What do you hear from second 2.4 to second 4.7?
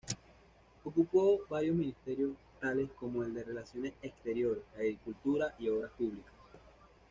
tales como el de Relaciones Exteriores,